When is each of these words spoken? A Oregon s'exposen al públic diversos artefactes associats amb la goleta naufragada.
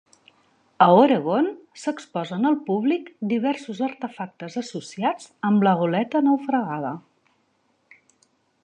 A 0.85 0.85
Oregon 1.01 1.49
s'exposen 1.81 2.49
al 2.51 2.57
públic 2.69 3.11
diversos 3.35 3.83
artefactes 3.89 4.57
associats 4.65 5.29
amb 5.51 5.69
la 5.69 5.77
goleta 5.85 6.25
naufragada. 6.31 6.97